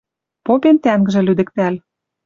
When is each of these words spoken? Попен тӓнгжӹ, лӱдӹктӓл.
Попен 0.45 0.75
тӓнгжӹ, 0.83 1.19
лӱдӹктӓл. 1.27 1.75